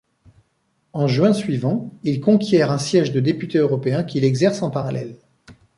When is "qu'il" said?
4.03-4.23